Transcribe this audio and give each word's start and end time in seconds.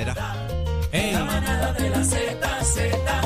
Mira. 0.00 0.14
La 1.12 1.24
manada 1.24 1.72
de 1.74 1.90
la 1.90 2.02
Z, 2.04 2.64
Z. 2.64 3.22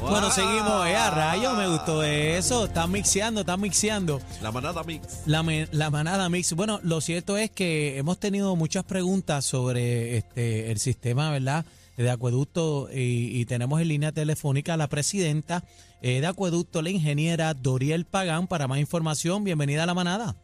Bueno, 0.00 0.30
seguimos. 0.30 0.86
Eh, 0.86 0.94
a 0.96 1.10
rayos, 1.10 1.58
me 1.58 1.66
gustó 1.68 2.02
eso. 2.04 2.66
Están 2.66 2.92
mixeando, 2.92 3.40
están 3.40 3.60
mixeando. 3.60 4.20
La 4.40 4.52
manada 4.52 4.84
mix. 4.84 5.22
La, 5.26 5.42
me- 5.42 5.66
la 5.72 5.90
manada 5.90 6.28
mix. 6.28 6.52
Bueno, 6.54 6.78
lo 6.84 7.00
cierto 7.00 7.36
es 7.36 7.50
que 7.50 7.98
hemos 7.98 8.18
tenido 8.20 8.54
muchas 8.54 8.84
preguntas 8.84 9.44
sobre 9.44 10.16
este 10.18 10.70
el 10.70 10.78
sistema, 10.78 11.30
¿verdad? 11.32 11.66
De 11.96 12.08
acueducto 12.08 12.88
y, 12.92 13.40
y 13.40 13.44
tenemos 13.46 13.80
en 13.80 13.88
línea 13.88 14.12
telefónica 14.12 14.74
a 14.74 14.76
la 14.76 14.86
presidenta 14.86 15.64
eh, 16.00 16.20
de 16.20 16.26
acueducto, 16.28 16.80
la 16.80 16.90
ingeniera 16.90 17.52
Doriel 17.54 18.04
Pagán. 18.04 18.46
Para 18.46 18.68
más 18.68 18.78
información, 18.78 19.42
bienvenida 19.42 19.82
a 19.82 19.86
la 19.86 19.94
manada. 19.94 20.36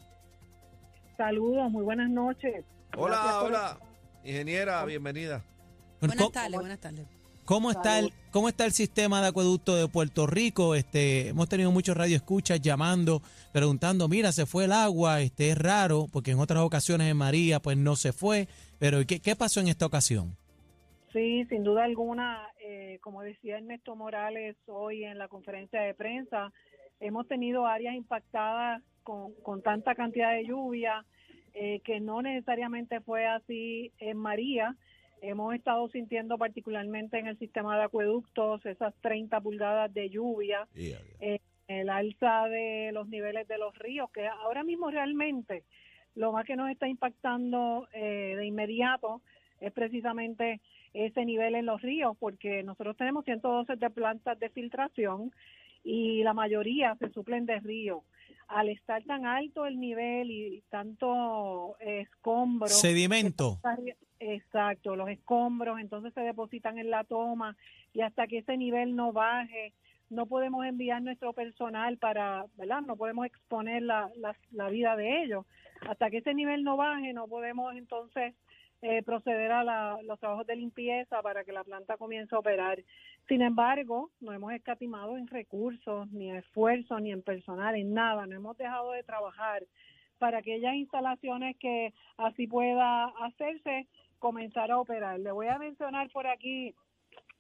Saludos, 1.16 1.70
muy 1.70 1.84
buenas 1.84 2.10
noches. 2.10 2.64
Gracias 2.96 3.34
Hola, 3.34 3.38
por- 3.40 3.50
hola. 3.50 3.78
Ingeniera, 4.24 4.84
bienvenida. 4.84 5.42
Buenas 6.00 6.16
¿Cómo, 6.16 6.30
tardes, 6.30 6.58
buenas 6.60 6.78
tardes. 6.80 7.06
cómo 7.44 7.70
está 7.70 7.98
el, 7.98 8.12
¿Cómo 8.30 8.48
está 8.48 8.64
el 8.64 8.72
sistema 8.72 9.20
de 9.22 9.28
acueducto 9.28 9.76
de 9.76 9.86
Puerto 9.88 10.26
Rico? 10.26 10.74
Este, 10.74 11.28
hemos 11.28 11.48
tenido 11.48 11.70
muchos 11.70 11.96
radioescuchas 11.96 12.60
llamando, 12.60 13.22
preguntando, 13.52 14.08
mira, 14.08 14.32
se 14.32 14.46
fue 14.46 14.64
el 14.64 14.72
agua, 14.72 15.20
este 15.20 15.50
es 15.50 15.58
raro, 15.58 16.06
porque 16.12 16.32
en 16.32 16.38
otras 16.40 16.60
ocasiones 16.62 17.10
en 17.10 17.16
María 17.16 17.60
pues 17.60 17.76
no 17.76 17.96
se 17.96 18.12
fue, 18.12 18.48
pero 18.78 19.04
¿qué, 19.06 19.20
qué 19.20 19.36
pasó 19.36 19.60
en 19.60 19.68
esta 19.68 19.86
ocasión? 19.86 20.36
Sí, 21.12 21.44
sin 21.48 21.62
duda 21.62 21.84
alguna, 21.84 22.48
eh, 22.60 22.98
como 23.02 23.22
decía 23.22 23.58
Ernesto 23.58 23.94
Morales 23.94 24.56
hoy 24.66 25.04
en 25.04 25.16
la 25.18 25.28
conferencia 25.28 25.80
de 25.82 25.94
prensa, 25.94 26.50
hemos 26.98 27.28
tenido 27.28 27.66
áreas 27.66 27.94
impactadas 27.94 28.82
con, 29.04 29.32
con 29.42 29.62
tanta 29.62 29.94
cantidad 29.94 30.32
de 30.32 30.46
lluvia 30.46 31.04
eh, 31.54 31.80
que 31.84 32.00
no 32.00 32.20
necesariamente 32.20 33.00
fue 33.00 33.26
así 33.26 33.92
en 33.98 34.16
María. 34.16 34.76
Hemos 35.22 35.54
estado 35.54 35.88
sintiendo 35.88 36.36
particularmente 36.36 37.18
en 37.18 37.28
el 37.28 37.38
sistema 37.38 37.78
de 37.78 37.84
acueductos 37.84 38.66
esas 38.66 38.94
30 39.00 39.40
pulgadas 39.40 39.94
de 39.94 40.10
lluvia. 40.10 40.66
Yeah, 40.74 40.98
eh, 41.20 41.40
el 41.68 41.88
alza 41.88 42.46
de 42.48 42.90
los 42.92 43.08
niveles 43.08 43.48
de 43.48 43.56
los 43.56 43.76
ríos, 43.78 44.10
que 44.10 44.26
ahora 44.26 44.64
mismo 44.64 44.90
realmente 44.90 45.64
lo 46.14 46.32
más 46.32 46.44
que 46.44 46.56
nos 46.56 46.70
está 46.70 46.88
impactando 46.88 47.88
eh, 47.92 48.34
de 48.36 48.46
inmediato 48.46 49.22
es 49.60 49.72
precisamente 49.72 50.60
ese 50.92 51.24
nivel 51.24 51.54
en 51.54 51.66
los 51.66 51.80
ríos, 51.80 52.16
porque 52.18 52.62
nosotros 52.62 52.96
tenemos 52.96 53.24
112 53.24 53.76
de 53.76 53.90
plantas 53.90 54.38
de 54.38 54.50
filtración 54.50 55.32
y 55.84 56.22
la 56.24 56.32
mayoría 56.32 56.96
se 56.96 57.10
suplen 57.10 57.46
de 57.46 57.60
río. 57.60 58.02
Al 58.48 58.68
estar 58.68 59.02
tan 59.04 59.24
alto 59.26 59.64
el 59.66 59.78
nivel 59.78 60.30
y 60.30 60.62
tanto 60.70 61.76
escombro, 61.80 62.68
Sedimento. 62.68 63.58
Exacto, 64.20 64.96
los 64.96 65.08
escombros 65.10 65.78
entonces 65.80 66.14
se 66.14 66.20
depositan 66.22 66.78
en 66.78 66.88
la 66.90 67.04
toma 67.04 67.56
y 67.92 68.00
hasta 68.00 68.26
que 68.26 68.38
ese 68.38 68.56
nivel 68.56 68.96
no 68.96 69.12
baje, 69.12 69.74
no 70.08 70.26
podemos 70.26 70.64
enviar 70.64 71.02
nuestro 71.02 71.32
personal 71.34 71.98
para, 71.98 72.46
¿verdad? 72.56 72.80
No 72.82 72.96
podemos 72.96 73.26
exponer 73.26 73.82
la, 73.82 74.10
la, 74.16 74.34
la 74.52 74.68
vida 74.70 74.96
de 74.96 75.22
ellos. 75.24 75.44
Hasta 75.86 76.08
que 76.10 76.18
ese 76.18 76.32
nivel 76.32 76.64
no 76.64 76.76
baje, 76.76 77.12
no 77.12 77.26
podemos 77.28 77.74
entonces 77.76 78.34
eh, 78.82 79.02
proceder 79.02 79.50
a 79.52 79.64
la- 79.64 79.98
los 80.04 80.18
trabajos 80.20 80.46
de 80.46 80.56
limpieza 80.56 81.20
para 81.22 81.44
que 81.44 81.52
la 81.52 81.64
planta 81.64 81.96
comience 81.96 82.34
a 82.34 82.38
operar. 82.38 82.78
Sin 83.28 83.40
embargo, 83.40 84.10
no 84.20 84.32
hemos 84.32 84.52
escatimado 84.52 85.16
en 85.16 85.26
recursos, 85.26 86.10
ni 86.12 86.28
en 86.28 86.36
esfuerzos, 86.36 87.00
ni 87.00 87.10
en 87.10 87.22
personal, 87.22 87.74
en 87.74 87.94
nada. 87.94 88.26
No 88.26 88.36
hemos 88.36 88.56
dejado 88.58 88.92
de 88.92 89.02
trabajar 89.02 89.62
para 90.18 90.38
aquellas 90.38 90.74
instalaciones 90.74 91.56
que 91.58 91.94
así 92.18 92.46
pueda 92.46 93.06
hacerse, 93.24 93.86
comenzar 94.18 94.70
a 94.70 94.78
operar. 94.78 95.20
Le 95.20 95.32
voy 95.32 95.48
a 95.48 95.58
mencionar 95.58 96.10
por 96.10 96.26
aquí 96.26 96.74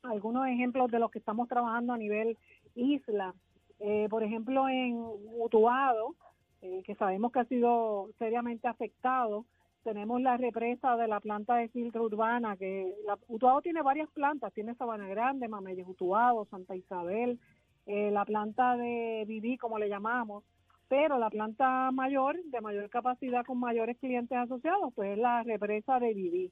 algunos 0.02 0.46
ejemplos 0.46 0.90
de 0.90 0.98
los 0.98 1.10
que 1.10 1.18
estamos 1.18 1.48
trabajando 1.48 1.92
a 1.92 1.98
nivel 1.98 2.38
isla. 2.74 3.34
Eh, 3.80 4.06
por 4.08 4.22
ejemplo, 4.22 4.68
en 4.68 4.96
Utuado, 5.38 6.14
eh, 6.62 6.82
que 6.84 6.94
sabemos 6.94 7.30
que 7.32 7.40
ha 7.40 7.44
sido 7.44 8.08
seriamente 8.18 8.68
afectado, 8.68 9.44
tenemos 9.84 10.20
la 10.20 10.36
represa 10.36 10.96
de 10.96 11.06
la 11.06 11.20
planta 11.20 11.56
de 11.56 11.68
filtro 11.68 12.04
urbana, 12.04 12.56
que 12.56 12.94
la, 13.06 13.18
Utuado 13.28 13.60
tiene 13.60 13.82
varias 13.82 14.10
plantas, 14.10 14.52
tiene 14.52 14.74
Sabana 14.74 15.06
Grande, 15.06 15.46
Mameyes 15.46 15.86
Utuado, 15.86 16.46
Santa 16.46 16.74
Isabel, 16.74 17.38
eh, 17.86 18.10
la 18.10 18.24
planta 18.24 18.76
de 18.76 19.24
Viví, 19.28 19.58
como 19.58 19.78
le 19.78 19.90
llamamos, 19.90 20.42
pero 20.88 21.18
la 21.18 21.30
planta 21.30 21.90
mayor, 21.92 22.42
de 22.44 22.60
mayor 22.62 22.88
capacidad 22.88 23.44
con 23.44 23.60
mayores 23.60 23.98
clientes 23.98 24.36
asociados, 24.36 24.92
pues 24.94 25.12
es 25.12 25.18
la 25.18 25.42
represa 25.42 26.00
de 26.00 26.14
Viví. 26.14 26.50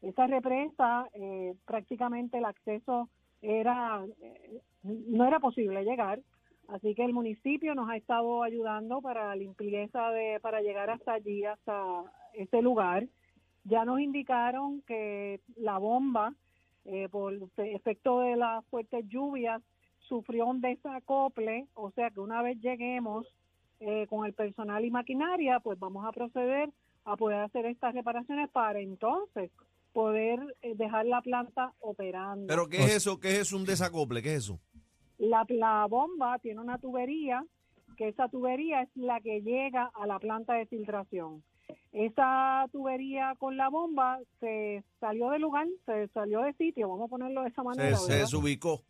Esa 0.00 0.26
represa, 0.26 1.06
eh, 1.12 1.54
prácticamente 1.66 2.38
el 2.38 2.46
acceso 2.46 3.10
era, 3.42 4.02
eh, 4.22 4.60
no 4.82 5.26
era 5.26 5.38
posible 5.38 5.84
llegar, 5.84 6.20
así 6.68 6.94
que 6.94 7.04
el 7.04 7.12
municipio 7.12 7.74
nos 7.74 7.90
ha 7.90 7.96
estado 7.96 8.42
ayudando 8.42 9.02
para 9.02 9.36
limpieza 9.36 10.10
de, 10.12 10.40
para 10.40 10.62
llegar 10.62 10.88
hasta 10.88 11.12
allí, 11.12 11.44
hasta 11.44 12.04
ese 12.34 12.62
lugar. 12.62 13.06
Ya 13.64 13.84
nos 13.84 14.00
indicaron 14.00 14.82
que 14.82 15.40
la 15.56 15.78
bomba, 15.78 16.34
eh, 16.84 17.08
por 17.10 17.34
efecto 17.56 18.20
de 18.20 18.36
las 18.36 18.64
fuertes 18.66 19.06
lluvias, 19.08 19.62
sufrió 20.00 20.46
un 20.46 20.60
desacople, 20.60 21.66
o 21.74 21.90
sea 21.92 22.10
que 22.10 22.20
una 22.20 22.42
vez 22.42 22.60
lleguemos 22.60 23.26
eh, 23.80 24.06
con 24.08 24.26
el 24.26 24.32
personal 24.32 24.84
y 24.84 24.90
maquinaria, 24.90 25.60
pues 25.60 25.78
vamos 25.78 26.04
a 26.04 26.12
proceder 26.12 26.70
a 27.04 27.16
poder 27.16 27.40
hacer 27.40 27.66
estas 27.66 27.94
reparaciones 27.94 28.50
para 28.50 28.80
entonces 28.80 29.50
poder 29.92 30.56
eh, 30.62 30.74
dejar 30.76 31.06
la 31.06 31.20
planta 31.22 31.72
operando. 31.80 32.46
Pero 32.46 32.68
¿qué 32.68 32.78
es 32.78 32.96
eso? 32.96 33.18
¿Qué 33.18 33.28
es 33.28 33.38
eso? 33.40 33.56
Un 33.56 33.64
desacople? 33.64 34.22
¿Qué 34.22 34.34
es 34.34 34.44
eso? 34.44 34.60
La, 35.18 35.44
la 35.48 35.86
bomba 35.86 36.38
tiene 36.38 36.60
una 36.60 36.78
tubería, 36.78 37.44
que 37.96 38.08
esa 38.08 38.28
tubería 38.28 38.82
es 38.82 38.88
la 38.94 39.20
que 39.20 39.42
llega 39.42 39.90
a 39.94 40.06
la 40.06 40.18
planta 40.18 40.54
de 40.54 40.66
filtración. 40.66 41.42
Esa 41.92 42.66
tubería 42.70 43.34
con 43.38 43.56
la 43.56 43.68
bomba 43.68 44.18
se 44.38 44.84
salió 45.00 45.30
del 45.30 45.42
lugar, 45.42 45.66
se 45.86 46.06
salió 46.08 46.42
de 46.42 46.52
sitio, 46.54 46.88
vamos 46.88 47.06
a 47.06 47.10
ponerlo 47.10 47.42
de 47.42 47.48
esa 47.48 47.62
manera, 47.64 47.96
se 47.96 48.16
desubicó. 48.16 48.82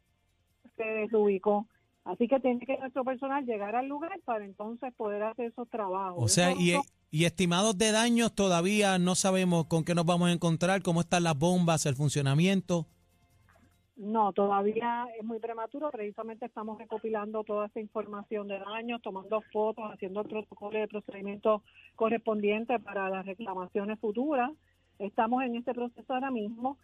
se 0.77 0.85
desubicó. 0.85 1.67
Así 2.05 2.29
que 2.29 2.41
tiene 2.41 2.65
que 2.65 2.77
nuestro 2.79 3.05
personal 3.05 3.45
llegar 3.45 3.77
al 3.77 3.87
lugar 3.87 4.19
para 4.25 4.45
entonces 4.45 4.93
poder 4.95 5.23
hacer 5.23 5.47
esos 5.47 5.69
trabajos. 5.69 6.23
O 6.23 6.29
sea, 6.29 6.53
y, 6.53 6.75
y 7.11 7.25
estimados 7.25 7.77
de 7.79 7.93
daños 7.93 8.35
todavía 8.35 8.99
no 8.99 9.15
sabemos 9.15 9.67
con 9.67 9.85
qué 9.85 9.95
nos 9.95 10.07
vamos 10.07 10.29
a 10.29 10.33
encontrar, 10.33 10.83
cómo 10.83 11.01
están 11.01 11.25
las 11.25 11.39
bombas, 11.39 11.87
el 11.87 11.95
funcionamiento. 11.95 12.87
No, 14.01 14.33
todavía 14.33 15.07
es 15.19 15.27
muy 15.27 15.41
prematuro. 15.41 15.91
Precisamente 15.91 16.47
estamos 16.47 16.79
recopilando 16.79 17.45
toda 17.45 17.67
esta 17.67 17.81
información 17.81 18.49
de 18.49 18.59
daños, 18.59 19.03
tomando 19.03 19.43
fotos, 19.53 19.93
haciendo 19.93 20.23
el 20.23 20.27
protocolo 20.27 20.79
de 20.79 20.89
procedimiento 20.89 21.63
correspondiente 21.97 22.79
para 22.79 23.11
las 23.11 23.27
reclamaciones 23.27 24.01
futuras. 24.01 24.53
Estamos 24.99 25.43
en 25.43 25.57
este 25.57 25.75
proceso 25.75 26.15
ahora 26.15 26.31
mismo, 26.31 26.79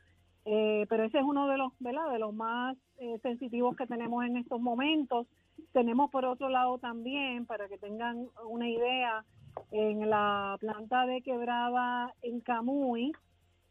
eh, 0.45 0.85
pero 0.91 1.05
ese 1.05 1.17
es 1.17 1.25
uno 1.25 1.49
de 1.49 1.57
los, 1.57 1.73
¿verdad? 1.79 2.13
De 2.13 2.19
los 2.19 2.35
más 2.35 2.77
eh, 2.99 3.19
sensitivos 3.23 3.75
que 3.77 3.87
tenemos 3.87 4.23
en 4.27 4.37
estos 4.37 4.61
momentos. 4.61 5.27
Tenemos 5.73 6.11
por 6.11 6.27
otro 6.27 6.51
lado 6.51 6.77
también, 6.77 7.47
para 7.47 7.67
que 7.67 7.79
tengan 7.79 8.29
una 8.47 8.69
idea, 8.69 9.25
en 9.71 10.11
la 10.11 10.59
planta 10.61 11.07
de 11.07 11.23
quebrada 11.23 12.13
en 12.21 12.41
Camuy, 12.41 13.13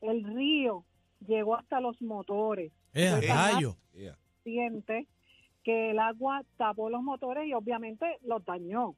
el 0.02 0.24
río 0.24 0.84
llegó 1.28 1.56
hasta 1.56 1.80
los 1.82 2.02
motores 2.02 2.72
¡Eh, 2.94 3.10
a 3.10 3.18
Pues, 3.18 3.30
rayo! 3.30 3.76
Yeah. 3.94 4.18
siente 4.44 5.08
que 5.64 5.92
el 5.92 6.00
agua 6.00 6.44
tapó 6.58 6.90
los 6.90 7.02
motores 7.02 7.48
y 7.48 7.54
obviamente 7.54 8.06
los 8.24 8.44
dañó. 8.46 8.96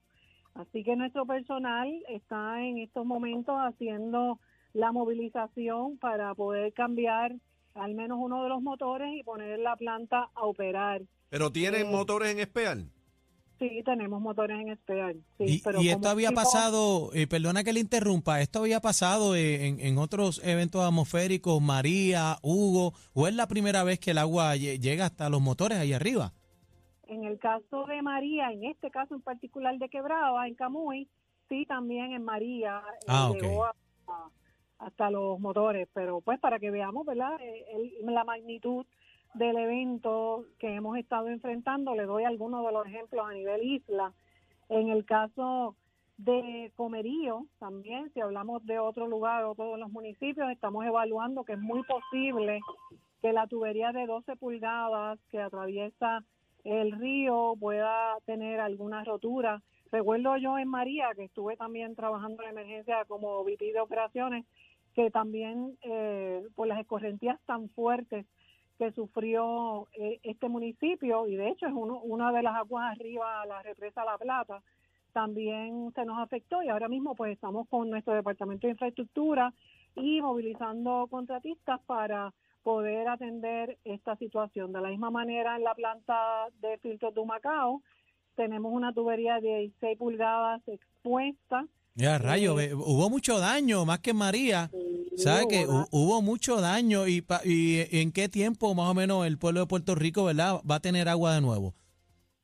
Así 0.56 0.84
que 0.84 0.96
nuestro 0.96 1.26
personal 1.26 1.88
está 2.10 2.62
en 2.62 2.80
estos 2.80 3.06
momentos 3.06 3.56
haciendo 3.58 4.40
la 4.74 4.92
movilización 4.92 5.98
para 5.98 6.34
poder 6.36 6.74
cambiar 6.74 7.36
al 7.76 7.94
menos 7.94 8.18
uno 8.20 8.44
de 8.44 8.50
los 8.50 8.62
motores 8.62 9.10
y 9.16 9.24
poner 9.24 9.60
la 9.60 9.76
planta 9.76 10.30
a 10.34 10.44
operar. 10.46 11.04
Pero 11.30 11.52
tienen 11.52 11.88
Eh, 11.88 11.90
motores 11.92 12.32
en 12.32 12.40
especial. 12.40 12.90
Sí, 13.60 13.82
tenemos 13.84 14.22
motores 14.22 14.60
en 14.60 14.70
espera. 14.70 15.12
Sí, 15.38 15.44
Y, 15.46 15.62
pero 15.64 15.82
y 15.82 15.90
esto 15.90 16.10
había 16.10 16.30
tipo- 16.30 16.42
pasado, 16.42 17.10
eh, 17.14 17.26
perdona 17.26 17.64
que 17.64 17.74
le 17.74 17.80
interrumpa, 17.80 18.40
esto 18.40 18.60
había 18.60 18.80
pasado 18.82 19.36
eh, 19.36 19.68
en, 19.68 19.80
en 19.80 19.98
otros 19.98 20.42
eventos 20.44 20.86
atmosféricos, 20.86 21.60
María, 21.62 22.38
Hugo, 22.44 22.94
o 23.14 23.28
es 23.28 23.34
la 23.34 23.48
primera 23.48 23.84
vez 23.84 24.00
que 24.00 24.12
el 24.12 24.20
agua 24.20 24.56
lle- 24.56 24.80
llega 24.80 25.06
hasta 25.06 25.30
los 25.30 25.42
motores 25.42 25.80
ahí 25.80 25.92
arriba. 25.94 26.34
En 27.08 27.24
el 27.24 27.40
caso 27.40 27.86
de 27.88 28.02
María, 28.04 28.52
en 28.52 28.66
este 28.66 28.92
caso 28.92 29.16
en 29.16 29.22
particular 29.22 29.76
de 29.80 29.90
Quebrada, 29.90 30.48
en 30.48 30.54
Camuy, 30.56 31.08
sí, 31.50 31.66
también 31.66 32.12
en 32.12 32.24
María 32.24 32.84
eh, 33.02 33.06
Ah, 33.08 33.32
llegó 33.34 33.66
hasta 34.78 35.10
los 35.10 35.40
motores, 35.40 35.88
pero 35.94 36.22
pues 36.22 36.40
para 36.40 36.60
que 36.60 36.70
veamos, 36.70 37.06
¿verdad? 37.08 37.32
El- 37.42 37.94
la 38.14 38.24
magnitud 38.24 38.86
del 39.38 39.58
evento 39.58 40.46
que 40.60 40.74
hemos 40.74 40.98
estado 40.98 41.30
enfrentando, 41.30 41.96
le 41.96 42.06
doy 42.06 42.24
algunos 42.24 42.66
de 42.66 42.72
los 42.72 42.86
ejemplos 42.88 43.26
a 43.28 43.34
nivel 43.34 43.64
isla. 43.64 44.14
En 44.70 44.90
el 44.90 45.06
caso 45.06 45.76
De 46.18 46.72
Comerío 46.76 47.46
también, 47.60 48.12
si 48.14 48.20
hablamos 48.20 48.66
de 48.66 48.80
otro 48.80 49.08
lugar 49.08 49.44
o 49.46 49.56
todos 49.56 49.80
los 49.80 49.92
municipios, 49.92 50.50
estamos 50.50 50.86
evaluando 50.86 51.44
que 51.44 51.54
es 51.54 51.60
muy 51.60 51.84
posible 51.84 52.60
que 53.22 53.34
la 53.34 53.48
tubería 53.48 53.92
de 53.92 54.06
12 54.06 54.36
pulgadas 54.36 55.20
que 55.30 55.40
atraviesa 55.40 56.24
el 56.64 56.92
río 56.92 57.54
pueda 57.60 58.18
tener 58.26 58.60
alguna 58.60 59.04
rotura. 59.04 59.62
Recuerdo 59.92 60.38
yo 60.38 60.58
en 60.58 60.68
María, 60.68 61.10
que 61.16 61.26
estuve 61.26 61.56
también 61.56 61.96
trabajando 61.96 62.44
en 62.44 62.50
emergencia 62.50 63.06
como 63.06 63.44
VP 63.44 63.72
de 63.72 63.80
operaciones, 63.80 64.46
que 64.94 65.12
también 65.12 65.78
eh, 65.84 66.44
por 66.56 66.68
las 66.68 66.80
escorrentías 66.80 67.40
tan 67.46 67.70
fuertes 67.70 68.26
que 68.78 68.92
sufrió 68.92 69.88
eh, 69.94 70.20
este 70.24 70.50
municipio, 70.50 71.28
y 71.28 71.36
de 71.36 71.50
hecho 71.50 71.68
es 71.68 71.74
uno, 71.74 72.00
una 72.00 72.32
de 72.32 72.44
las 72.44 72.56
aguas 72.56 72.92
arriba 72.92 73.46
la 73.46 73.62
represa 73.64 74.06
La 74.06 74.18
Plata, 74.18 74.62
también 75.14 75.92
se 75.96 76.06
nos 76.06 76.20
afectó 76.20 76.62
y 76.62 76.70
ahora 76.70 76.88
mismo 76.88 77.16
pues 77.16 77.34
estamos 77.34 77.68
con 77.70 77.90
nuestro 77.90 78.14
departamento 78.14 78.68
de 78.68 78.74
infraestructura 78.74 79.52
y 79.96 80.22
movilizando 80.22 81.08
contratistas 81.10 81.80
para 81.88 82.34
poder 82.62 83.08
atender 83.08 83.78
esta 83.84 84.16
situación. 84.18 84.74
De 84.74 84.82
la 84.82 84.90
misma 84.90 85.10
manera 85.10 85.56
en 85.56 85.64
la 85.64 85.74
planta 85.74 86.48
de 86.62 86.78
filtros 86.78 87.16
de 87.16 87.22
Humacao 87.22 87.82
tenemos 88.36 88.72
una 88.72 88.94
tubería 88.94 89.40
de 89.40 89.58
16 89.60 89.98
pulgadas 89.98 90.62
expuesta. 90.68 91.66
Ya, 91.98 92.20
rayo, 92.20 92.54
hubo 92.54 93.10
mucho 93.10 93.40
daño, 93.40 93.84
más 93.84 94.00
que 94.00 94.12
en 94.12 94.18
María. 94.18 94.70
Sí, 94.72 95.18
¿Sabe 95.18 95.48
que 95.48 95.66
hubo 95.66 95.88
hubo 95.90 96.22
mucho 96.22 96.62
daño 96.62 97.08
y, 97.08 97.22
pa- 97.22 97.42
y 97.44 97.80
en 97.92 98.12
qué 98.12 98.30
tiempo 98.30 98.76
más 98.76 98.88
o 98.92 98.94
menos 98.94 99.26
el 99.26 99.40
pueblo 99.40 99.62
de 99.62 99.66
Puerto 99.66 99.96
Rico, 99.96 100.24
¿verdad? 100.26 100.62
Va 100.70 100.76
a 100.76 100.80
tener 100.80 101.10
agua 101.10 101.34
de 101.34 101.42
nuevo. 101.42 101.74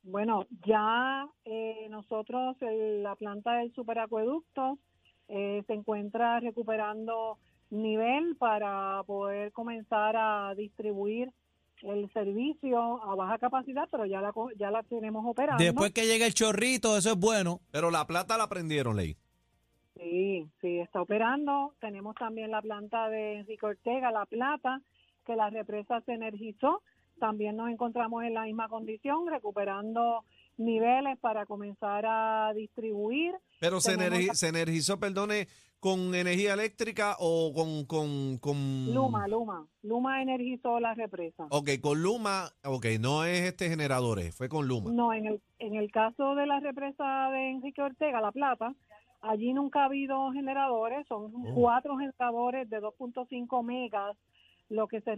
Bueno, 0.02 0.46
ya 0.66 1.28
eh, 1.44 1.86
nosotros, 1.88 2.56
el- 2.62 3.04
la 3.04 3.14
planta 3.14 3.54
del 3.58 3.72
superacueducto 3.74 4.78
eh, 5.28 5.62
se 5.68 5.72
encuentra 5.72 6.40
recuperando 6.40 7.38
nivel 7.70 8.34
para 8.36 9.04
poder 9.06 9.52
comenzar 9.52 10.16
a 10.16 10.52
distribuir 10.56 11.30
el 11.82 12.12
servicio 12.12 13.02
a 13.04 13.14
baja 13.14 13.38
capacidad, 13.38 13.84
pero 13.88 14.04
ya 14.04 14.20
la, 14.20 14.32
co- 14.32 14.50
ya 14.58 14.72
la 14.72 14.82
tenemos 14.82 15.24
operando. 15.24 15.62
Después 15.62 15.92
que 15.92 16.06
llegue 16.06 16.26
el 16.26 16.34
chorrito, 16.34 16.96
eso 16.98 17.12
es 17.12 17.16
bueno. 17.18 17.60
Pero 17.70 17.92
la 17.92 18.04
plata 18.06 18.36
la 18.36 18.48
prendieron, 18.48 18.96
Ley. 18.96 19.16
Sí, 19.96 20.48
sí, 20.60 20.78
está 20.80 21.00
operando. 21.02 21.74
Tenemos 21.80 22.14
también 22.16 22.50
la 22.50 22.60
planta 22.60 23.08
de 23.08 23.38
Enrique 23.38 23.64
Ortega, 23.66 24.10
La 24.10 24.26
Plata, 24.26 24.80
que 25.24 25.36
la 25.36 25.50
represa 25.50 26.00
se 26.02 26.12
energizó. 26.12 26.82
También 27.20 27.56
nos 27.56 27.70
encontramos 27.70 28.24
en 28.24 28.34
la 28.34 28.42
misma 28.42 28.68
condición, 28.68 29.28
recuperando 29.28 30.24
niveles 30.56 31.18
para 31.20 31.46
comenzar 31.46 32.04
a 32.06 32.52
distribuir. 32.54 33.34
Pero 33.60 33.80
se, 33.80 33.96
energi- 33.96 34.48
energizó, 34.48 34.98
perdone, 34.98 35.46
con 35.78 36.12
energía 36.14 36.54
eléctrica 36.54 37.14
o 37.20 37.52
con... 37.54 37.84
con, 37.86 38.38
con... 38.38 38.92
Luma, 38.92 39.28
Luma. 39.28 39.64
Luma 39.82 40.22
energizó 40.22 40.80
la 40.80 40.94
represa. 40.94 41.46
Ok, 41.50 41.70
con 41.80 42.02
Luma, 42.02 42.48
ok, 42.64 42.86
no 42.98 43.24
es 43.24 43.42
este 43.42 43.68
generadores, 43.68 44.34
fue 44.34 44.48
con 44.48 44.66
Luma. 44.66 44.90
No, 44.92 45.12
en 45.12 45.26
el, 45.26 45.40
en 45.60 45.76
el 45.76 45.90
caso 45.92 46.34
de 46.34 46.46
la 46.46 46.58
represa 46.58 47.30
de 47.30 47.50
Enrique 47.50 47.80
Ortega, 47.82 48.20
La 48.20 48.32
Plata, 48.32 48.74
allí 49.24 49.52
nunca 49.52 49.82
ha 49.82 49.84
habido 49.86 50.30
generadores, 50.32 51.06
son 51.06 51.32
Oh. 51.34 51.54
cuatro 51.54 51.96
generadores 51.96 52.68
de 52.70 52.80
2.5 52.80 53.62
megas, 53.62 54.16
lo 54.68 54.86
que 54.88 55.00
se, 55.00 55.16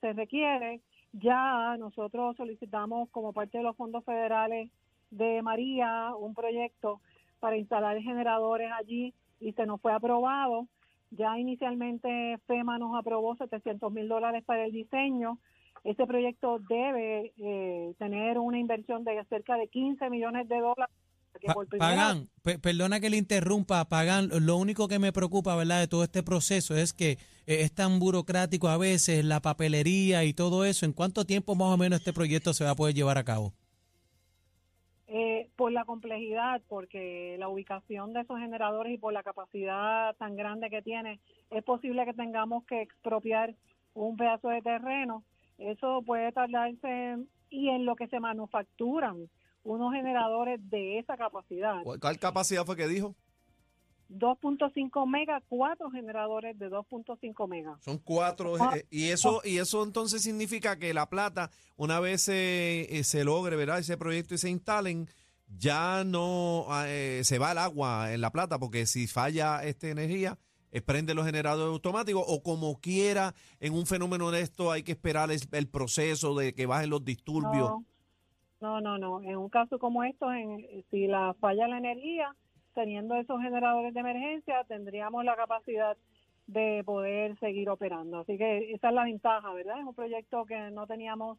se 0.00 0.12
requiere. 0.12 0.80
Ya 1.12 1.76
nosotros 1.78 2.36
solicitamos 2.36 3.08
como 3.10 3.32
parte 3.32 3.58
de 3.58 3.64
los 3.64 3.76
fondos 3.76 4.04
federales 4.04 4.70
de 5.10 5.42
María 5.42 6.14
un 6.18 6.34
proyecto 6.34 7.00
para 7.40 7.56
instalar 7.56 7.98
generadores 8.00 8.70
allí 8.72 9.14
y 9.40 9.52
se 9.52 9.66
nos 9.66 9.80
fue 9.80 9.92
aprobado. 9.92 10.66
Ya 11.10 11.38
inicialmente 11.38 12.36
FEMA 12.46 12.78
nos 12.78 12.94
aprobó 12.98 13.34
700 13.36 13.90
mil 13.92 14.08
dólares 14.08 14.44
para 14.44 14.64
el 14.64 14.72
diseño. 14.72 15.38
Este 15.84 16.06
proyecto 16.06 16.58
debe 16.58 17.32
eh, 17.38 17.94
tener 17.98 18.38
una 18.38 18.58
inversión 18.58 19.04
de 19.04 19.24
cerca 19.24 19.56
de 19.56 19.68
15 19.68 20.10
millones 20.10 20.48
de 20.48 20.60
dólares. 20.60 20.94
Que 21.40 21.52
por 21.52 21.68
Pagan, 21.68 22.28
pe- 22.42 22.58
perdona 22.58 23.00
que 23.00 23.10
le 23.10 23.16
interrumpa, 23.16 23.88
Pagan, 23.88 24.28
lo 24.44 24.56
único 24.56 24.88
que 24.88 24.98
me 24.98 25.12
preocupa, 25.12 25.54
¿verdad?, 25.54 25.80
de 25.80 25.88
todo 25.88 26.02
este 26.02 26.22
proceso 26.22 26.76
es 26.76 26.92
que 26.92 27.12
eh, 27.12 27.62
es 27.62 27.72
tan 27.72 27.98
burocrático 27.98 28.68
a 28.68 28.76
veces, 28.76 29.24
la 29.24 29.40
papelería 29.40 30.24
y 30.24 30.32
todo 30.32 30.64
eso. 30.64 30.84
¿En 30.84 30.92
cuánto 30.92 31.24
tiempo 31.24 31.54
más 31.54 31.68
o 31.68 31.76
menos 31.76 32.00
este 32.00 32.12
proyecto 32.12 32.52
se 32.54 32.64
va 32.64 32.70
a 32.70 32.74
poder 32.76 32.94
llevar 32.94 33.18
a 33.18 33.24
cabo? 33.24 33.52
Eh, 35.06 35.48
por 35.56 35.72
la 35.72 35.84
complejidad, 35.84 36.60
porque 36.68 37.36
la 37.38 37.48
ubicación 37.48 38.12
de 38.12 38.20
esos 38.20 38.38
generadores 38.38 38.92
y 38.92 38.98
por 38.98 39.12
la 39.12 39.22
capacidad 39.22 40.14
tan 40.16 40.36
grande 40.36 40.68
que 40.68 40.82
tiene, 40.82 41.20
es 41.50 41.64
posible 41.64 42.04
que 42.04 42.12
tengamos 42.12 42.64
que 42.64 42.82
expropiar 42.82 43.54
un 43.94 44.16
pedazo 44.16 44.48
de 44.48 44.60
terreno. 44.60 45.24
Eso 45.56 46.02
puede 46.04 46.30
tardarse 46.32 47.16
y 47.48 47.68
en 47.70 47.86
lo 47.86 47.96
que 47.96 48.08
se 48.08 48.20
manufacturan 48.20 49.28
unos 49.68 49.92
generadores 49.92 50.58
de 50.70 50.98
esa 50.98 51.16
capacidad. 51.16 51.82
¿Cuál, 51.82 52.18
capacidad 52.18 52.64
fue 52.64 52.76
que 52.76 52.88
dijo? 52.88 53.14
2.5 54.10 55.06
megas, 55.06 55.42
cuatro 55.48 55.90
generadores 55.90 56.58
de 56.58 56.70
2.5 56.70 57.48
megas. 57.48 57.78
Son 57.82 57.98
cuatro. 57.98 58.54
Ah. 58.58 58.72
eh, 58.76 58.86
y 58.90 59.08
eso 59.08 59.42
y 59.44 59.58
eso 59.58 59.84
entonces 59.84 60.22
significa 60.22 60.78
que 60.78 60.94
la 60.94 61.10
plata, 61.10 61.50
una 61.76 62.00
vez 62.00 62.22
se, 62.22 62.86
eh, 62.88 63.04
se 63.04 63.24
logre, 63.24 63.56
¿verdad? 63.56 63.78
Ese 63.78 63.98
proyecto 63.98 64.34
y 64.34 64.38
se 64.38 64.48
instalen, 64.48 65.06
ya 65.46 66.02
no 66.04 66.66
eh, 66.86 67.20
se 67.24 67.38
va 67.38 67.52
el 67.52 67.58
agua 67.58 68.14
en 68.14 68.22
la 68.22 68.32
plata, 68.32 68.58
porque 68.58 68.86
si 68.86 69.06
falla 69.06 69.62
esta 69.64 69.88
energía, 69.88 70.38
eh, 70.70 70.80
prende 70.80 71.12
los 71.12 71.26
generadores 71.26 71.72
automáticos, 71.72 72.24
o 72.26 72.42
como 72.42 72.80
quiera, 72.80 73.34
en 73.60 73.74
un 73.74 73.84
fenómeno 73.84 74.30
de 74.30 74.40
esto 74.40 74.72
hay 74.72 74.82
que 74.82 74.92
esperar 74.92 75.30
el, 75.30 75.40
el 75.52 75.68
proceso 75.68 76.34
de 76.34 76.54
que 76.54 76.64
bajen 76.64 76.88
los 76.88 77.04
disturbios. 77.04 77.68
No, 77.68 77.84
no, 78.60 78.80
no, 78.80 78.98
no. 78.98 79.22
En 79.22 79.36
un 79.36 79.48
caso 79.48 79.78
como 79.78 80.04
esto, 80.04 80.32
en, 80.32 80.66
si 80.90 81.06
la 81.06 81.34
falla 81.40 81.68
la 81.68 81.78
energía, 81.78 82.34
teniendo 82.74 83.14
esos 83.16 83.40
generadores 83.40 83.94
de 83.94 84.00
emergencia, 84.00 84.64
tendríamos 84.64 85.24
la 85.24 85.36
capacidad 85.36 85.96
de 86.46 86.82
poder 86.84 87.38
seguir 87.40 87.68
operando. 87.68 88.20
Así 88.20 88.38
que 88.38 88.72
esa 88.72 88.88
es 88.88 88.94
la 88.94 89.04
ventaja, 89.04 89.52
¿verdad? 89.52 89.80
Es 89.80 89.84
un 89.86 89.94
proyecto 89.94 90.44
que 90.46 90.70
no 90.70 90.86
teníamos 90.86 91.38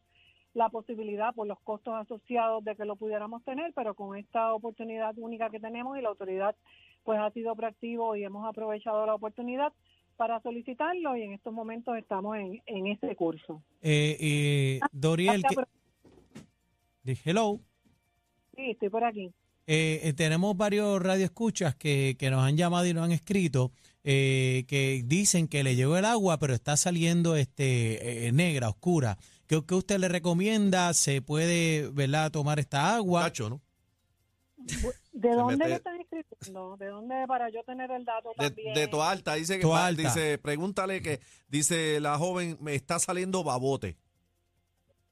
la 0.54 0.70
posibilidad 0.70 1.34
por 1.34 1.48
los 1.48 1.60
costos 1.62 1.94
asociados 1.96 2.64
de 2.64 2.76
que 2.76 2.86
lo 2.86 2.96
pudiéramos 2.96 3.44
tener, 3.44 3.72
pero 3.74 3.94
con 3.94 4.18
esta 4.18 4.54
oportunidad 4.54 5.14
única 5.18 5.50
que 5.50 5.60
tenemos 5.60 5.98
y 5.98 6.02
la 6.02 6.10
autoridad 6.10 6.56
pues 7.04 7.20
ha 7.20 7.30
sido 7.32 7.56
proactivo 7.56 8.16
y 8.16 8.24
hemos 8.24 8.46
aprovechado 8.48 9.06
la 9.06 9.16
oportunidad 9.16 9.72
para 10.18 10.42
solicitarlo 10.42 11.16
y 11.16 11.24
en 11.24 11.34
estos 11.34 11.54
momentos 11.54 11.96
estamos 11.98 12.36
en, 12.38 12.62
en 12.66 12.88
ese 12.88 13.16
curso. 13.16 13.62
Eh, 13.82 14.18
eh, 14.20 14.80
Doriel, 14.92 15.44
que- 15.44 15.56
hello. 17.06 17.60
Sí, 18.56 18.72
estoy 18.72 18.90
por 18.90 19.04
aquí. 19.04 19.32
Eh, 19.68 20.02
eh, 20.04 20.14
tenemos 20.14 20.58
varios 20.58 21.02
radioescuchas 21.02 21.76
que, 21.76 22.16
que 22.18 22.30
nos 22.32 22.44
han 22.44 22.58
llamado 22.58 22.86
y 22.88 22.94
nos 22.94 23.04
han 23.06 23.12
escrito 23.12 23.72
eh, 24.04 24.66
que 24.68 25.04
dicen 25.06 25.48
que 25.48 25.64
le 25.64 25.76
llegó 25.76 25.96
el 25.98 26.06
agua, 26.06 26.40
pero 26.40 26.56
está 26.56 26.76
saliendo 26.76 27.36
este 27.36 28.28
eh, 28.28 28.32
negra, 28.32 28.70
oscura. 28.70 29.18
¿Qué, 29.46 29.62
qué 29.68 29.76
usted 29.76 30.00
le 30.00 30.08
recomienda? 30.08 30.92
¿Se 30.94 31.22
puede 31.22 31.90
¿verdad? 31.92 32.32
tomar 32.32 32.60
esta 32.60 32.96
agua? 32.96 33.24
Cacho, 33.24 33.50
¿no? 33.50 33.62
¿De 35.14 35.30
dónde 35.32 35.58
mete- 35.58 35.70
le 35.70 35.76
están 35.76 36.00
escribiendo? 36.02 36.78
¿De 36.78 36.88
dónde 36.88 37.16
para 37.28 37.50
yo 37.50 37.62
tener 37.64 37.92
el 37.92 38.06
dato 38.06 38.30
De, 38.38 38.48
también? 38.50 38.74
de 38.74 38.88
Toalta, 38.88 39.36
dice 39.36 39.56
que 39.58 39.62
Toalta. 39.62 40.02
dice, 40.02 40.38
pregúntale 40.38 41.02
que 41.02 41.20
dice 41.48 42.00
la 42.00 42.18
joven, 42.18 42.58
me 42.62 42.74
está 42.76 42.98
saliendo 43.00 43.44
babote. 43.44 43.98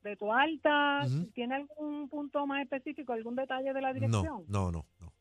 De 0.08 0.16
tu 0.16 0.32
alta. 0.32 1.06
¿tiene 1.34 1.56
algún 1.56 2.08
punto 2.10 2.46
más 2.48 2.62
específico, 2.64 3.14
algún 3.14 3.36
detalle 3.36 3.74
de 3.74 3.82
la 3.82 3.90
No, 3.90 3.94
dirección? 3.94 4.24
no, 4.48 4.72
no, 4.72 4.86
no. 5.00 5.14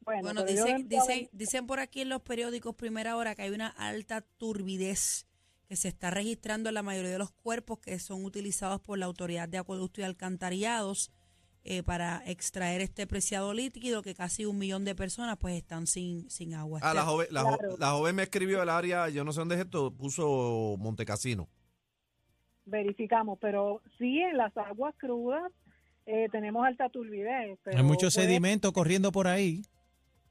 Bueno, 0.00 0.22
Bueno, 0.22 0.44
dicen, 0.44 0.88
dicen, 0.88 1.28
dicen 1.32 1.66
por 1.66 1.80
aquí 1.80 2.02
en 2.02 2.08
los 2.10 2.22
periódicos 2.22 2.74
Primera 2.76 3.16
Hora 3.16 3.34
que 3.34 3.42
hay 3.42 3.50
una 3.50 3.68
alta 3.68 4.20
turbidez 4.20 5.26
que 5.68 5.74
se 5.74 5.88
está 5.88 6.10
registrando 6.10 6.68
en 6.68 6.74
la 6.76 6.82
mayoría 6.84 7.10
de 7.10 7.18
los 7.18 7.32
cuerpos 7.32 7.80
que 7.80 7.98
son 7.98 8.24
utilizados 8.24 8.80
por 8.80 8.98
la 8.98 9.06
Autoridad 9.06 9.48
de 9.48 9.58
Acueducto 9.58 10.00
y 10.00 10.04
Alcantarillados 10.04 11.10
eh, 11.64 11.82
para 11.82 12.22
extraer 12.24 12.80
este 12.82 13.08
preciado 13.08 13.52
líquido 13.52 14.02
que 14.02 14.14
casi 14.14 14.44
un 14.46 14.58
millón 14.58 14.84
de 14.84 14.94
personas 14.94 15.36
pues 15.38 15.56
están 15.56 15.88
sin, 15.88 16.30
sin 16.30 16.54
agua. 16.54 16.78
Ah, 16.84 16.94
la 16.94 17.00
Este- 17.00 17.10
joven, 17.10 17.26
la, 17.32 17.42
jo- 17.42 17.58
Claro. 17.58 17.76
la 17.76 17.90
joven 17.90 18.14
me 18.14 18.22
escribió 18.22 18.62
el 18.62 18.68
área, 18.68 19.08
yo 19.08 19.24
no 19.24 19.32
sé 19.32 19.40
dónde 19.40 19.56
es 19.56 19.62
esto, 19.62 19.90
puso 19.90 20.76
Montecasino. 20.78 21.48
Verificamos, 22.66 23.38
pero 23.40 23.80
sí 23.98 24.20
en 24.20 24.36
las 24.36 24.56
aguas 24.56 24.94
crudas 24.98 25.50
eh, 26.04 26.28
tenemos 26.30 26.64
alta 26.66 26.88
turbidez. 26.88 27.58
Pero 27.64 27.78
Hay 27.78 27.82
mucho 27.84 28.08
puede- 28.08 28.10
sedimento 28.10 28.72
corriendo 28.72 29.10
por 29.10 29.26
ahí. 29.26 29.62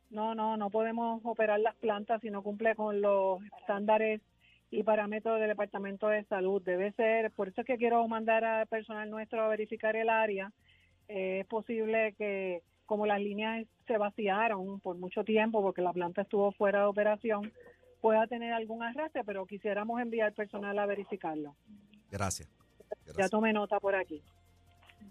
No, 0.09 0.35
no, 0.35 0.55
no 0.55 0.69
podemos 0.69 1.19
operar 1.25 1.59
las 1.59 1.75
plantas 1.75 2.21
si 2.21 2.29
no 2.29 2.41
cumple 2.43 2.75
con 2.75 3.01
los 3.01 3.43
estándares 3.59 4.21
y 4.71 4.83
parámetros 4.83 5.39
del 5.39 5.49
Departamento 5.49 6.07
de 6.07 6.23
Salud. 6.25 6.61
Debe 6.61 6.91
ser, 6.93 7.31
por 7.31 7.49
eso 7.49 7.61
es 7.61 7.67
que 7.67 7.77
quiero 7.77 8.07
mandar 8.07 8.43
al 8.45 8.67
personal 8.67 9.09
nuestro 9.09 9.41
a 9.43 9.47
verificar 9.47 9.95
el 9.95 10.09
área. 10.09 10.51
Eh, 11.07 11.39
es 11.41 11.47
posible 11.47 12.13
que 12.17 12.61
como 12.85 13.05
las 13.05 13.19
líneas 13.19 13.65
se 13.87 13.97
vaciaron 13.97 14.79
por 14.79 14.95
mucho 14.97 15.23
tiempo 15.23 15.61
porque 15.61 15.81
la 15.81 15.91
planta 15.93 16.21
estuvo 16.21 16.51
fuera 16.51 16.79
de 16.81 16.85
operación, 16.85 17.51
pueda 17.99 18.27
tener 18.27 18.53
algún 18.53 18.83
arrastre, 18.83 19.23
pero 19.25 19.45
quisiéramos 19.47 19.99
enviar 19.99 20.33
personal 20.33 20.77
a 20.77 20.85
verificarlo. 20.85 21.55
Gracias. 22.17 22.49
Ya 23.17 23.29
tomé 23.29 23.53
nota 23.53 23.79
por 23.79 23.95
aquí. 23.95 24.21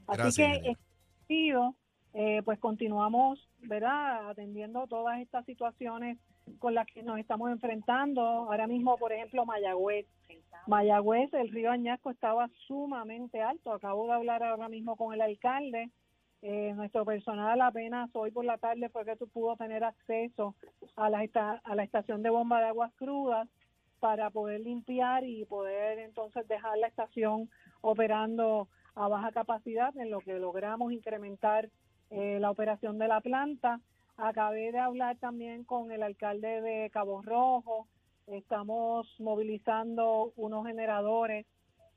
Así 0.06 0.18
Gracias, 0.42 0.58
que, 0.62 0.74
sentido, 1.18 1.74
eh, 2.12 2.42
pues 2.44 2.58
continuamos, 2.58 3.48
¿verdad?, 3.60 4.30
atendiendo 4.30 4.86
todas 4.86 5.20
estas 5.20 5.44
situaciones 5.46 6.18
con 6.58 6.74
las 6.74 6.86
que 6.86 7.02
nos 7.02 7.18
estamos 7.18 7.50
enfrentando. 7.50 8.20
Ahora 8.22 8.66
mismo, 8.66 8.96
por 8.98 9.12
ejemplo, 9.12 9.44
Mayagüez. 9.46 10.06
Mayagüez, 10.66 11.32
el 11.34 11.50
río 11.50 11.70
Añasco 11.70 12.10
estaba 12.10 12.48
sumamente 12.66 13.40
alto. 13.42 13.72
Acabo 13.72 14.06
de 14.06 14.12
hablar 14.14 14.42
ahora 14.42 14.68
mismo 14.68 14.96
con 14.96 15.12
el 15.14 15.20
alcalde. 15.20 15.90
Eh, 16.42 16.72
nuestro 16.74 17.04
personal 17.06 17.60
apenas 17.62 18.10
hoy 18.14 18.30
por 18.30 18.44
la 18.44 18.58
tarde 18.58 18.90
fue 18.90 19.04
que 19.06 19.16
tu- 19.16 19.28
pudo 19.28 19.56
tener 19.56 19.82
acceso 19.82 20.54
a 20.96 21.08
la, 21.08 21.24
esta- 21.24 21.60
a 21.64 21.74
la 21.74 21.84
estación 21.84 22.22
de 22.22 22.28
bomba 22.28 22.60
de 22.60 22.66
aguas 22.66 22.92
crudas 22.96 23.48
para 24.04 24.28
poder 24.28 24.60
limpiar 24.60 25.24
y 25.24 25.46
poder 25.46 25.98
entonces 25.98 26.46
dejar 26.46 26.76
la 26.76 26.88
estación 26.88 27.48
operando 27.80 28.68
a 28.94 29.08
baja 29.08 29.32
capacidad, 29.32 29.96
en 29.96 30.10
lo 30.10 30.20
que 30.20 30.34
logramos 30.34 30.92
incrementar 30.92 31.70
eh, 32.10 32.36
la 32.38 32.50
operación 32.50 32.98
de 32.98 33.08
la 33.08 33.22
planta. 33.22 33.80
Acabé 34.18 34.72
de 34.72 34.78
hablar 34.78 35.16
también 35.16 35.64
con 35.64 35.90
el 35.90 36.02
alcalde 36.02 36.60
de 36.60 36.90
Cabo 36.90 37.22
Rojo. 37.22 37.88
Estamos 38.26 39.08
movilizando 39.20 40.34
unos 40.36 40.66
generadores 40.66 41.46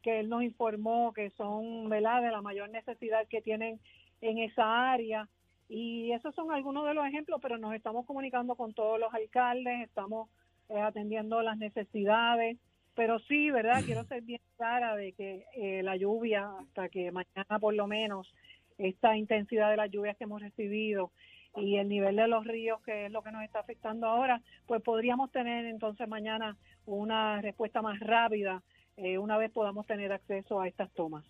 que 0.01 0.21
él 0.21 0.29
nos 0.29 0.43
informó 0.43 1.11
que 1.11 1.31
son 1.31 1.89
de 1.89 1.99
la 1.99 2.41
mayor 2.41 2.69
necesidad 2.69 3.27
que 3.27 3.41
tienen 3.41 3.81
en 4.21 4.37
esa 4.37 4.93
área. 4.93 5.27
Y 5.67 6.13
esos 6.13 6.33
son 6.35 6.53
algunos 6.53 6.85
de 6.85 6.93
los 6.93 7.05
ejemplos, 7.05 7.41
pero 7.41 7.57
nos 7.57 7.75
estamos 7.75 8.05
comunicando 8.05 8.55
con 8.55 8.73
todos 8.73 8.97
los 8.97 9.13
alcaldes, 9.13 9.81
estamos 9.81 10.29
eh, 10.69 10.79
atendiendo 10.79 11.41
las 11.41 11.57
necesidades. 11.57 12.57
Pero 12.95 13.19
sí, 13.19 13.51
¿verdad? 13.51 13.83
Quiero 13.85 14.03
ser 14.05 14.23
bien 14.23 14.41
clara 14.57 14.95
de 14.95 15.13
que 15.13 15.45
eh, 15.55 15.83
la 15.83 15.95
lluvia, 15.95 16.49
hasta 16.61 16.89
que 16.89 17.11
mañana 17.11 17.59
por 17.59 17.73
lo 17.73 17.87
menos, 17.87 18.33
esta 18.77 19.15
intensidad 19.15 19.69
de 19.69 19.77
las 19.77 19.91
lluvias 19.91 20.17
que 20.17 20.23
hemos 20.23 20.41
recibido 20.41 21.11
y 21.55 21.77
el 21.77 21.89
nivel 21.89 22.15
de 22.15 22.27
los 22.27 22.45
ríos, 22.45 22.81
que 22.83 23.05
es 23.05 23.11
lo 23.11 23.23
que 23.23 23.31
nos 23.31 23.43
está 23.43 23.59
afectando 23.59 24.07
ahora, 24.07 24.41
pues 24.65 24.81
podríamos 24.81 25.31
tener 25.31 25.65
entonces 25.65 26.07
mañana 26.07 26.55
una 26.85 27.41
respuesta 27.41 27.81
más 27.81 27.99
rápida 27.99 28.61
eh, 28.97 29.19
una 29.19 29.37
vez 29.37 29.51
podamos 29.51 29.85
tener 29.85 30.11
acceso 30.11 30.59
a 30.59 30.67
estas 30.67 30.91
tomas. 30.93 31.23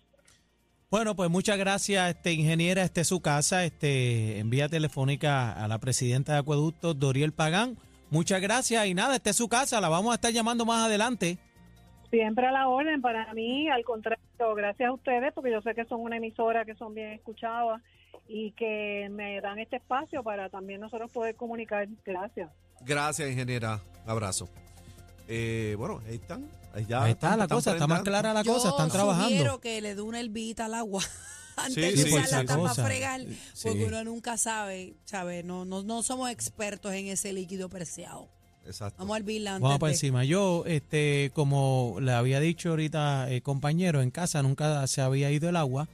Bueno, 0.90 1.14
pues 1.14 1.28
muchas 1.28 1.58
gracias, 1.58 2.08
este 2.08 2.32
ingeniera, 2.32 2.82
este 2.82 3.02
es 3.02 3.08
su 3.08 3.20
casa, 3.20 3.64
este 3.66 4.38
en 4.38 4.48
vía 4.48 4.70
telefónica 4.70 5.52
a 5.52 5.68
la 5.68 5.78
presidenta 5.78 6.32
de 6.32 6.38
Acueducto, 6.38 6.94
Doriel 6.94 7.32
Pagán. 7.32 7.76
Muchas 8.10 8.40
gracias 8.40 8.86
y 8.86 8.94
nada, 8.94 9.16
este 9.16 9.30
es 9.30 9.36
su 9.36 9.48
casa, 9.48 9.80
la 9.80 9.88
vamos 9.88 10.12
a 10.12 10.14
estar 10.14 10.32
llamando 10.32 10.64
más 10.64 10.86
adelante. 10.86 11.38
Siempre 12.10 12.46
a 12.46 12.52
la 12.52 12.68
orden, 12.68 13.02
para 13.02 13.32
mí, 13.34 13.68
al 13.68 13.84
contrario, 13.84 14.18
gracias 14.56 14.88
a 14.88 14.92
ustedes, 14.92 15.32
porque 15.34 15.50
yo 15.52 15.60
sé 15.60 15.74
que 15.74 15.84
son 15.84 16.00
una 16.00 16.16
emisora 16.16 16.64
que 16.64 16.74
son 16.74 16.94
bien 16.94 17.12
escuchadas 17.12 17.82
y 18.26 18.52
que 18.52 19.08
me 19.10 19.40
dan 19.42 19.58
este 19.58 19.76
espacio 19.76 20.22
para 20.22 20.48
también 20.48 20.80
nosotros 20.80 21.10
poder 21.12 21.34
comunicar. 21.36 21.86
Gracias. 22.06 22.50
Gracias, 22.80 23.28
ingeniera. 23.30 23.80
Un 24.04 24.10
abrazo. 24.10 24.48
Eh, 25.28 25.74
bueno, 25.76 26.00
ahí 26.08 26.14
están. 26.14 26.48
Ahí, 26.74 26.86
ya 26.86 27.02
Ahí 27.02 27.10
está 27.12 27.26
están- 27.28 27.38
la 27.40 27.44
están 27.44 27.56
cosa, 27.58 27.72
está 27.72 27.86
más 27.86 28.02
clara 28.02 28.32
la 28.32 28.42
Yo 28.42 28.54
cosa, 28.54 28.70
están 28.70 28.88
trabajando. 28.90 29.28
sugiero 29.28 29.60
que 29.60 29.80
le 29.82 29.94
dé 29.94 30.00
una 30.00 30.20
hervita 30.20 30.64
al 30.64 30.74
agua 30.74 31.02
antes 31.58 31.74
Sí, 31.74 31.80
de 32.04 32.10
si 32.10 32.14
para 32.14 32.44
cosa. 32.46 32.84
fregar, 32.84 33.20
Sí. 33.54 33.68
porque 33.68 33.84
uno 33.84 34.04
nunca 34.04 34.36
sabe, 34.36 34.94
¿sabe? 35.04 35.42
No, 35.42 35.64
no, 35.64 35.82
no 35.82 36.02
somos 36.02 36.30
expertos 36.30 36.92
en 36.94 37.06
ese 37.08 37.32
líquido 37.32 37.68
preciado. 37.68 38.28
Exacto. 38.66 38.96
Vamos 38.98 39.14
a 39.14 39.18
hervirla 39.18 39.54
antes 39.56 39.62
Vamos 39.62 39.80
de- 39.80 39.92
encima. 39.94 40.24
Yo, 40.24 40.64
este, 40.66 41.30
como 41.34 41.96
le 42.00 42.12
había 42.12 42.38
dicho 42.40 42.70
ahorita, 42.70 43.30
eh, 43.30 43.40
compañero, 43.40 44.02
en 44.02 44.10
casa 44.10 44.42
nunca 44.42 44.86
se 44.86 45.00
había 45.00 45.30
ido 45.30 45.48
el 45.48 45.56
agua. 45.56 45.88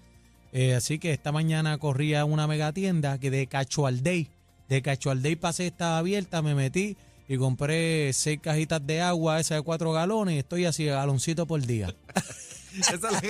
eh, 0.56 0.74
así 0.76 1.00
que 1.00 1.10
esta 1.12 1.32
mañana 1.32 1.78
corría 1.78 2.24
una 2.24 2.46
mega 2.46 2.72
tienda 2.72 3.18
que 3.18 3.28
de 3.30 3.48
Cachualdey. 3.48 4.28
De 4.68 4.82
Cachualdey 4.82 5.34
pasé, 5.34 5.66
estaba 5.66 5.98
abierta, 5.98 6.42
me 6.42 6.54
metí 6.54 6.96
y 7.28 7.36
compré 7.38 8.12
seis 8.12 8.38
cajitas 8.40 8.86
de 8.86 9.00
agua, 9.00 9.40
esa 9.40 9.56
de 9.56 9.62
cuatro 9.62 9.90
galones, 9.92 10.36
y 10.36 10.38
estoy 10.38 10.64
así, 10.66 10.84
galoncito 10.84 11.44
por 11.46 11.60
día. 11.60 11.92
Esa 12.78 12.94
es 12.94 13.02
la 13.02 13.20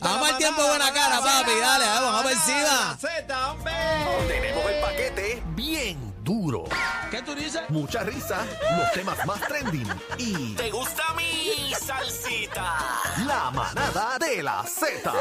Vamos 0.00 0.30
al 0.30 0.36
tiempo, 0.38 0.62
buena 0.66 0.92
cara, 0.92 1.20
papi, 1.20 1.52
dale, 1.60 1.84
vamos 1.86 2.10
manada, 2.14 2.32
encima. 2.32 2.98
Zeta, 3.00 3.52
hombre. 3.52 3.72
Tenemos 4.28 4.70
el 4.70 4.80
paquete 4.80 5.42
bien 5.54 6.14
duro. 6.22 6.64
¿Qué 7.10 7.22
tú 7.22 7.34
dices? 7.34 7.62
Mucha 7.68 8.02
risa, 8.02 8.44
los 8.78 8.92
temas 8.92 9.24
más 9.26 9.40
trending 9.46 9.86
y 10.18 10.54
¿Te 10.54 10.70
gusta 10.70 11.02
mi 11.16 11.72
salsita? 11.74 12.76
la 13.26 13.50
manada 13.50 14.18
de 14.18 14.42
la 14.42 14.64
Z. 14.64 15.12